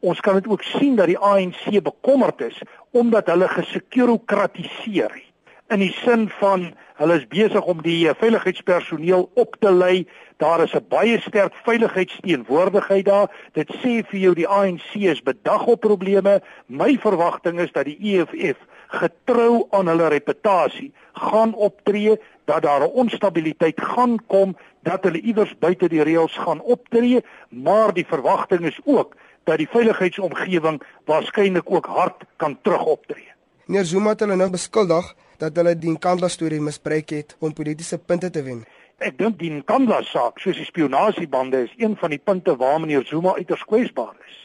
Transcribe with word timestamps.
Ons 0.00 0.20
kan 0.20 0.34
dit 0.34 0.46
ook 0.46 0.62
sien 0.62 0.96
dat 0.96 1.06
die 1.06 1.18
ANC 1.18 1.82
bekommerd 1.82 2.40
is 2.40 2.60
omdat 2.90 3.26
hulle 3.26 3.48
gesekurokratiseer 3.48 5.10
het 5.12 5.28
in 5.68 5.82
die 5.84 5.92
sin 5.92 6.28
van 6.38 6.70
hulle 6.98 7.18
is 7.20 7.26
besig 7.30 7.66
om 7.68 7.82
die 7.84 8.08
eh, 8.08 8.14
veiligheidspersoneel 8.18 9.28
op 9.34 9.56
te 9.60 9.72
lei. 9.72 10.06
Daar 10.36 10.62
is 10.62 10.74
'n 10.74 10.86
baie 10.88 11.20
sterk 11.20 11.54
veiligheidsteenwoordigheid 11.64 13.04
daar. 13.04 13.28
Dit 13.52 13.68
sê 13.82 14.02
vir 14.08 14.18
jou 14.18 14.34
die 14.34 14.48
ANC 14.48 14.94
is 14.94 15.22
bedag 15.22 15.66
op 15.66 15.80
probleme. 15.80 16.40
My 16.66 16.98
verwagting 16.98 17.60
is 17.60 17.72
dat 17.72 17.84
die 17.84 17.98
EFF 18.00 18.56
getrou 18.88 19.66
aan 19.70 19.86
hulle 19.86 20.08
reputasie 20.08 20.92
gaan 21.12 21.54
optree 21.54 22.16
dat 22.44 22.62
daar 22.62 22.80
'n 22.80 22.92
onstabiliteit 22.92 23.80
gaan 23.80 24.18
kom 24.26 24.56
dat 24.82 25.04
hulle 25.04 25.20
iewers 25.20 25.58
buite 25.58 25.88
die 25.88 26.02
reëls 26.02 26.36
gaan 26.36 26.60
optree, 26.60 27.24
maar 27.48 27.92
die 27.92 28.06
verwagting 28.06 28.64
is 28.66 28.80
ook 28.84 29.14
dat 29.48 29.62
die 29.62 29.68
veiligheidsomgewing 29.72 30.82
waarskynlik 31.08 31.70
ook 31.72 31.86
hard 31.86 32.26
kan 32.36 32.58
terugoptree. 32.62 33.32
Meneer 33.68 33.84
Zuma 33.84 34.14
het 34.14 34.24
hulle 34.24 34.36
nou 34.36 34.50
beskuldig 34.52 35.14
dat 35.40 35.56
hulle 35.56 35.74
die 35.78 35.92
Nkandla 35.94 36.28
storie 36.32 36.60
misbruik 36.60 37.12
het 37.14 37.36
om 37.40 37.52
politieke 37.52 37.98
punte 37.98 38.30
te 38.32 38.42
wen. 38.44 38.62
Ek 38.98 39.18
dink 39.18 39.38
die 39.38 39.52
Nkandla 39.54 40.00
saak, 40.08 40.40
soos 40.42 40.58
die 40.58 40.66
spionasiebande 40.66 41.62
is 41.68 41.74
een 41.78 41.94
van 42.00 42.10
die 42.10 42.18
punte 42.18 42.56
waar 42.58 42.80
meneer 42.82 43.04
Zuma 43.06 43.36
uiters 43.36 43.64
kwesbaar 43.68 44.16
is. 44.26 44.38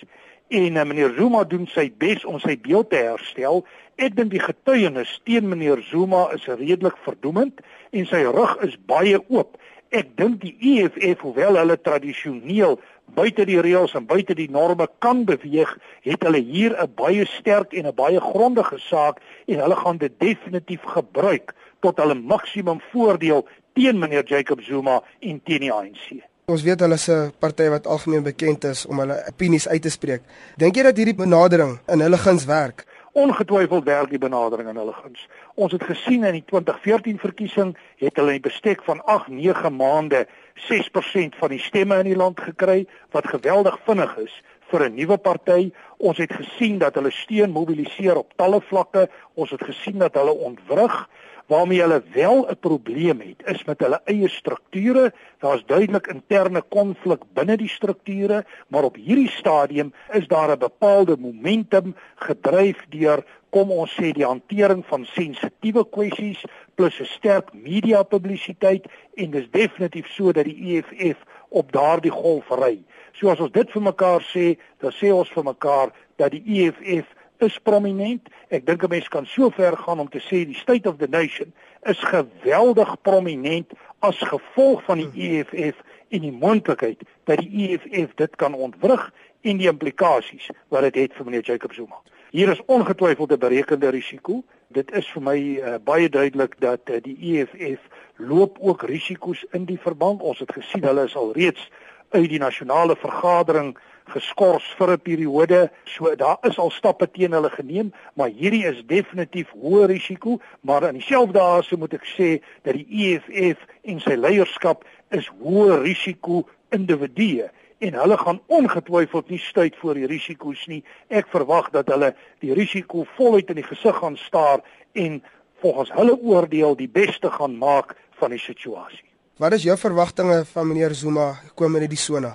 En 0.53 0.75
uh, 0.77 0.83
meneer 0.85 1.15
Zuma 1.17 1.43
doen 1.49 1.65
sy 1.71 1.87
bes 1.97 2.25
om 2.29 2.37
sy 2.43 2.53
beeld 2.61 2.91
te 2.93 3.01
herstel. 3.01 3.63
Ek 3.97 4.13
dink 4.15 4.29
die 4.33 4.43
getuienis 4.43 5.15
teen 5.25 5.49
meneer 5.49 5.81
Zuma 5.89 6.27
is 6.37 6.45
redelik 6.45 6.99
verdoemend 7.07 7.63
en 7.91 8.05
sy 8.11 8.21
rug 8.27 8.53
is 8.67 8.77
baie 8.91 9.17
oop. 9.25 9.57
Ek 9.93 10.15
dink 10.17 10.39
die 10.41 10.55
EFF 10.57 11.21
hoewel 11.21 11.59
hulle 11.59 11.75
tradisioneel 11.77 12.79
buite 13.13 13.45
die 13.45 13.59
reëls 13.61 13.93
en 13.93 14.07
buite 14.09 14.33
die 14.33 14.49
norme 14.49 14.87
kan 15.05 15.21
beweeg, 15.27 15.69
het 16.01 16.23
hulle 16.25 16.41
hier 16.41 16.73
'n 16.73 16.89
baie 16.97 17.25
sterk 17.29 17.73
en 17.73 17.85
'n 17.85 17.95
baie 17.95 18.19
grondige 18.19 18.79
saak 18.79 19.21
en 19.45 19.59
hulle 19.59 19.75
gaan 19.75 19.97
dit 19.97 20.13
definitief 20.19 20.81
gebruik 20.81 21.53
tot 21.81 21.97
hulle 21.97 22.15
maksimum 22.15 22.81
voordeel 22.91 23.45
teen 23.73 23.99
meneer 23.99 24.25
Jacob 24.25 24.61
Zuma 24.61 25.03
en 25.19 25.41
teen 25.43 25.59
die 25.59 25.71
ANC. 25.71 26.23
Ons 26.45 26.63
weet 26.63 26.79
hulle 26.79 26.97
'n 26.97 27.31
party 27.39 27.69
wat 27.69 27.87
algemeen 27.87 28.23
bekend 28.23 28.63
is 28.63 28.85
om 28.85 28.99
hulle 28.99 29.23
opinies 29.27 29.67
uit 29.67 29.81
te 29.81 29.89
spreek. 29.89 30.21
Dink 30.57 30.75
jy 30.75 30.83
dat 30.83 30.97
hierdie 30.97 31.15
benadering 31.15 31.79
in 31.87 31.99
hulle 31.99 32.17
guns 32.17 32.45
werk? 32.45 32.85
Ongetwyfeld 33.13 33.83
werk 33.83 34.09
die 34.09 34.17
benadering 34.17 34.69
in 34.69 34.77
hulle 34.81 34.93
guns. 34.97 35.27
Ons 35.53 35.71
het 35.75 35.83
gesien 35.85 36.23
in 36.25 36.33
die 36.33 36.45
2014 36.49 37.19
verkiesing 37.21 37.75
het 38.01 38.15
hulle 38.17 38.33
'n 38.33 38.41
bestek 38.41 38.81
van 38.83 39.03
8-9 39.05 39.69
maande 39.75 40.25
6% 40.55 41.35
van 41.35 41.49
die 41.49 41.59
stemme 41.59 41.99
in 41.99 42.09
die 42.09 42.15
land 42.15 42.39
gekry 42.39 42.87
wat 43.11 43.27
geweldig 43.27 43.77
vinnig 43.85 44.17
is 44.17 44.41
vir 44.69 44.89
'n 44.89 44.95
nuwe 44.95 45.17
party. 45.17 45.71
Ons 45.97 46.17
het 46.17 46.33
gesien 46.33 46.77
dat 46.77 46.95
hulle 46.95 47.11
steun 47.11 47.51
mobiliseer 47.51 48.17
op 48.17 48.33
talle 48.35 48.61
vlakke. 48.61 49.09
Ons 49.33 49.49
het 49.49 49.63
gesien 49.63 49.97
dat 49.97 50.13
hulle 50.13 50.33
ontwrig 50.33 51.09
waarmee 51.47 51.81
hulle 51.81 52.03
wel 52.13 52.47
'n 52.49 52.59
probleem 52.59 53.19
het 53.19 53.55
is 53.55 53.63
met 53.63 53.79
hulle 53.79 54.01
eie 54.05 54.29
strukture. 54.29 55.13
Daar's 55.39 55.65
duidelik 55.65 56.07
interne 56.07 56.61
konflik 56.61 57.21
binne 57.33 57.57
die 57.57 57.69
strukture, 57.69 58.45
maar 58.67 58.83
op 58.83 58.95
hierdie 58.95 59.29
stadium 59.29 59.93
is 60.11 60.27
daar 60.27 60.51
'n 60.51 60.59
bepaalde 60.59 61.17
momentum 61.19 61.95
gedryf 62.15 62.85
deur 62.89 63.23
kom 63.53 63.71
ons 63.71 63.93
sê 63.93 64.11
die 64.17 64.25
hantering 64.25 64.81
van 64.89 65.05
sensitiewe 65.05 65.85
kwessies 65.95 66.41
plus 66.75 66.99
'n 66.99 67.05
sterk 67.05 67.53
media 67.53 68.03
publisiteit 68.03 68.85
en 69.15 69.31
dis 69.31 69.47
definitief 69.51 70.07
so 70.07 70.31
dat 70.31 70.45
die 70.45 70.59
EFF 70.73 71.19
op 71.49 71.71
daardie 71.71 72.11
golf 72.11 72.49
ry. 72.49 72.79
So 73.13 73.29
as 73.29 73.39
ons 73.39 73.51
dit 73.51 73.71
vir 73.71 73.81
mekaar 73.81 74.21
sê, 74.33 74.57
dan 74.81 74.91
sê 74.91 75.13
ons 75.13 75.29
vir 75.29 75.43
mekaar 75.43 75.91
dat 76.15 76.31
die 76.31 76.43
EFF 76.45 77.05
is 77.43 77.59
prominent. 77.59 78.29
Ek 78.49 78.65
dink 78.65 78.83
'n 78.83 78.89
mens 78.89 79.07
kan 79.07 79.25
so 79.25 79.49
ver 79.49 79.77
gaan 79.77 79.99
om 79.99 80.09
te 80.09 80.19
sê 80.19 80.45
die 80.45 80.55
State 80.55 80.89
of 80.89 80.97
the 80.97 81.07
Nation 81.07 81.53
is 81.83 81.99
geweldig 81.99 83.01
prominent 83.01 83.71
as 83.99 84.17
gevolg 84.17 84.83
van 84.83 84.97
die 84.97 85.11
EFF 85.29 85.81
en 86.09 86.21
die 86.21 86.31
moontlikheid 86.31 87.01
dat 87.23 87.37
die 87.37 87.51
EFF 87.67 88.15
dit 88.15 88.35
kan 88.35 88.53
ontwrig 88.53 89.11
en 89.41 89.57
die 89.57 89.67
implikasies 89.67 90.49
wat 90.67 90.81
dit 90.81 90.95
het 90.95 91.13
vir 91.13 91.25
meneer 91.25 91.43
Jacob 91.43 91.73
Zuma. 91.73 91.99
Hier 92.31 92.49
is 92.49 92.61
ongetwyfeld 92.65 93.31
'n 93.31 93.37
berekende 93.37 93.89
risiko. 93.89 94.43
Dit 94.67 94.91
is 94.91 95.07
vir 95.07 95.21
my 95.21 95.37
uh, 95.37 95.75
baie 95.83 96.09
duidelik 96.09 96.55
dat 96.59 96.89
uh, 96.89 96.97
die 97.01 97.17
EFF 97.19 97.81
loop 98.17 98.57
ook 98.59 98.81
risiko's 98.81 99.45
in 99.51 99.65
die 99.65 99.79
verband. 99.79 100.21
Ons 100.21 100.39
het 100.39 100.51
gesien 100.51 100.83
hulle 100.83 101.03
is 101.03 101.15
al 101.15 101.31
reeds 101.33 101.69
uit 102.13 102.29
die 102.29 102.41
nasionale 102.41 102.95
vergadering 102.95 103.73
geskort 104.13 104.63
vir 104.77 104.91
'n 104.91 105.01
periode. 105.01 105.71
So 105.85 106.15
daar 106.15 106.37
is 106.41 106.57
al 106.57 106.69
stappe 106.69 107.11
teen 107.11 107.31
hulle 107.31 107.49
geneem, 107.49 107.93
maar 108.13 108.29
hierdie 108.29 108.65
is 108.65 108.83
definitief 108.85 109.49
hoë 109.51 109.85
risiko, 109.85 110.39
maar 110.61 110.83
in 110.83 110.93
dieselfde 110.99 111.39
asem 111.39 111.79
moet 111.79 111.93
ek 111.93 112.05
sê 112.05 112.41
dat 112.61 112.73
die 112.73 112.87
EFF 112.89 113.59
en 113.81 113.99
sy 113.99 114.15
leierskap 114.15 114.85
is 115.09 115.29
hoë 115.41 115.81
risiko 115.81 116.47
individue 116.69 117.49
en 117.79 117.93
hulle 117.93 118.17
gaan 118.17 118.41
ongetwyfeld 118.47 119.29
nie 119.29 119.39
stuit 119.39 119.75
voor 119.75 119.93
die 119.93 120.07
risiko's 120.07 120.67
nie. 120.67 120.83
Ek 121.07 121.27
verwag 121.27 121.69
dat 121.69 121.87
hulle 121.87 122.13
die 122.39 122.53
risiko 122.53 123.03
voluit 123.17 123.49
in 123.49 123.55
die 123.55 123.67
gesig 123.67 123.95
gaan 123.95 124.17
staar 124.17 124.61
en 124.93 125.23
volgens 125.59 125.91
hulle 125.91 126.19
oordeel 126.19 126.75
die 126.75 126.89
beste 126.89 127.31
gaan 127.31 127.57
maak 127.57 127.95
van 128.19 128.29
die 128.29 128.39
situasie. 128.39 129.12
Wat 129.43 129.51
is 129.51 129.63
jou 129.67 129.73
verwagtinge 129.75 130.45
van 130.45 130.67
meneer 130.67 130.93
Zuma 130.95 131.33
kom 131.59 131.75
in 131.75 131.83
die 131.91 131.97
sona? 131.99 132.29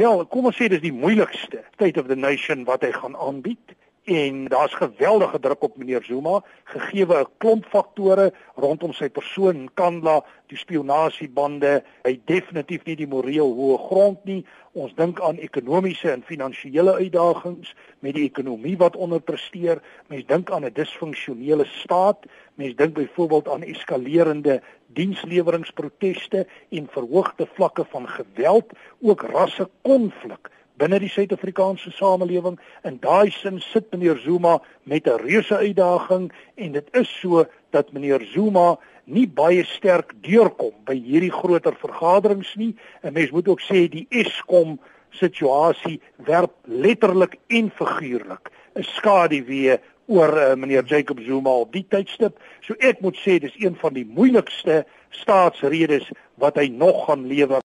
Wel, 0.00 0.22
kom 0.32 0.46
ons 0.48 0.56
sê 0.56 0.70
dis 0.72 0.80
die 0.80 0.92
moeilikste 0.94 1.58
state 1.74 2.00
of 2.00 2.06
the 2.08 2.16
nation 2.16 2.62
wat 2.64 2.80
hy 2.86 2.94
gaan 2.94 3.16
aanbied 3.20 3.74
en 4.06 4.44
daar's 4.44 4.74
geweldige 4.74 5.38
druk 5.40 5.62
op 5.62 5.76
meneer 5.76 6.02
Zuma 6.02 6.42
gegee 6.64 7.06
'n 7.06 7.26
klomp 7.38 7.64
faktore 7.66 8.32
rondom 8.54 8.92
sy 8.92 9.08
persoon 9.08 9.68
Kandla 9.74 10.24
die 10.46 10.58
spionasiebande. 10.58 11.82
Hy 12.02 12.20
definitief 12.24 12.84
nie 12.84 12.96
die 12.96 13.06
moreel 13.06 13.50
hoë 13.54 13.78
grond 13.88 14.24
nie. 14.24 14.46
Ons 14.72 14.94
dink 14.94 15.20
aan 15.20 15.38
ekonomiese 15.38 16.10
en 16.12 16.22
finansiële 16.22 16.94
uitdagings 16.94 17.74
met 17.98 18.14
die 18.14 18.24
ekonomie 18.24 18.76
wat 18.76 18.96
onderpresteer. 18.96 19.82
Mens 20.06 20.26
dink 20.26 20.50
aan 20.50 20.64
'n 20.64 20.72
disfunksionele 20.72 21.64
staat. 21.64 22.26
Mens 22.54 22.76
dink 22.76 22.94
byvoorbeeld 22.94 23.48
aan 23.48 23.62
eskalerende 23.62 24.62
diensleweringproteste 24.86 26.46
en 26.68 26.88
verhoogde 26.90 27.46
vlakke 27.54 27.84
van 27.84 28.08
geweld 28.08 28.72
ook 29.00 29.22
rasse 29.22 29.68
konflik 29.82 30.50
binne 30.76 30.98
die 31.00 31.10
Suid-Afrikaanse 31.10 31.90
samelewing. 31.90 32.58
In 32.84 32.98
daai 33.00 33.30
sin 33.30 33.60
sit 33.60 33.90
meneer 33.92 34.18
Zuma 34.18 34.58
met 34.82 35.06
'n 35.06 35.20
reuse 35.22 35.56
uitdaging 35.56 36.32
en 36.54 36.72
dit 36.72 36.88
is 36.92 37.20
so 37.20 37.46
dat 37.70 37.92
meneer 37.92 38.20
Zuma 38.32 38.78
nie 39.04 39.26
baie 39.28 39.64
sterk 39.64 40.12
deurkom 40.20 40.74
by 40.84 40.94
hierdie 40.94 41.32
groter 41.32 41.74
vergaderings 41.74 42.54
nie. 42.54 42.74
En 43.02 43.12
mens 43.12 43.30
moet 43.30 43.48
ook 43.48 43.60
sê 43.60 43.88
die 43.88 44.06
Eskom 44.10 44.78
situasie 45.10 46.00
werp 46.16 46.52
letterlik 46.64 47.36
en 47.46 47.70
figuurlik 47.70 48.50
'n 48.74 48.82
skaduwee 48.82 49.78
oor 50.06 50.36
uh, 50.38 50.54
meneer 50.54 50.84
Jacob 50.84 51.20
Zuma 51.20 51.50
op 51.50 51.72
die 51.72 51.86
tydstip. 51.88 52.38
So 52.60 52.74
ek 52.78 53.00
moet 53.00 53.16
sê 53.16 53.38
dis 53.42 53.54
een 53.58 53.76
van 53.80 53.94
die 53.96 54.06
moeilikste 54.06 54.84
staatsredes 55.10 56.10
wat 56.34 56.56
hy 56.60 56.68
nog 56.68 57.06
gaan 57.06 57.26
lewer. 57.26 57.62